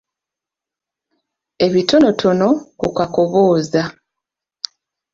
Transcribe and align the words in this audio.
Ebitonotono 1.65 2.49
ku 2.79 2.87
Kakoboza. 2.97 3.83